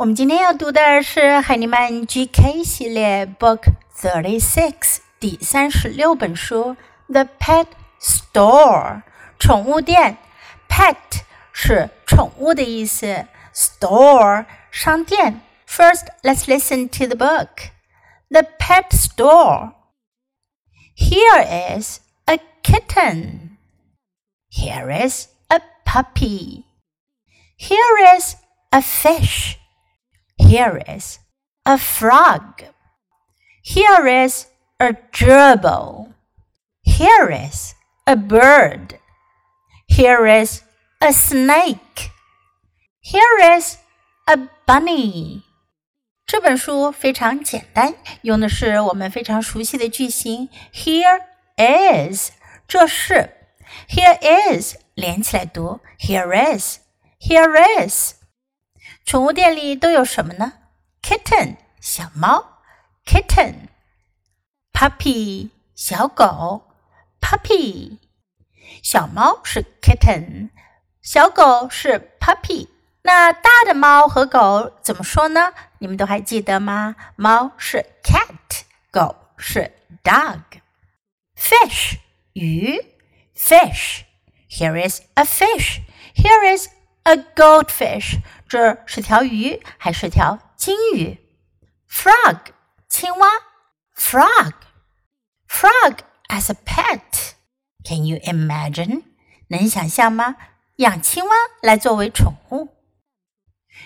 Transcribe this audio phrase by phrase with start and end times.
[0.00, 6.74] 我们今天要读的是海尼曼 GK 系列 Book Thirty Six 第三十六本书《
[7.12, 7.66] The Pet
[8.00, 9.02] Store》
[9.38, 10.16] 宠物店。
[10.70, 10.96] Pet
[11.52, 15.42] 是宠物的意思，Store 商店。
[15.66, 17.68] First, let's listen to the book.
[18.30, 19.74] The Pet Store.
[20.96, 23.58] Here is a kitten.
[24.50, 26.64] Here is a puppy.
[27.58, 28.36] Here is
[28.70, 29.58] a fish.
[30.44, 31.18] Here is
[31.64, 32.64] a frog.
[33.62, 34.46] Here is
[34.78, 36.14] a gerbil.
[36.82, 37.74] Here is
[38.04, 38.98] a bird.
[39.86, 40.62] Here is
[41.00, 42.10] a snake.
[43.02, 43.76] Here is
[44.26, 45.42] a bunny.
[46.26, 50.48] 这本书非常简单，用的是我们非常熟悉的句型。
[50.72, 51.22] Here
[51.56, 52.30] is，
[52.68, 53.36] 这是。
[53.88, 54.18] Here
[54.58, 55.80] is 连起来读。
[55.98, 58.14] Here is，Here is。
[59.04, 60.52] 宠物店里都有什么呢？
[61.02, 62.58] Kitten 小猫，
[63.06, 66.62] Kitten；Puppy 小狗，
[67.20, 67.98] Puppy。
[68.82, 70.50] 小猫是 Kitten，
[71.02, 72.68] 小狗是 Puppy。
[73.02, 75.54] 那大的猫和狗怎么说呢？
[75.78, 76.96] 你们都还记得吗？
[77.16, 79.72] 猫是 Cat，狗是
[80.04, 81.96] Dog。Fish
[82.34, 82.78] 鱼，
[83.34, 86.68] Fish；Here is a fish。Here is
[87.04, 88.18] a goldfish。
[88.48, 91.16] 这是条鱼还是条金鱼？
[91.88, 92.38] Frog，
[92.88, 93.28] 青蛙，
[93.96, 99.04] Frog，Frog as a pet。Can you imagine？
[99.48, 100.36] 能想象吗？
[100.76, 102.68] 养青蛙来作为宠物。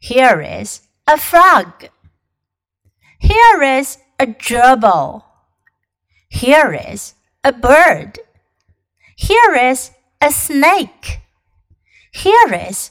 [0.00, 1.88] Here is a frog.
[3.18, 5.24] Here is a gerbil.
[6.28, 7.14] Here is
[7.44, 8.18] a bird.
[9.16, 11.20] Here is a snake.
[12.12, 12.90] Here is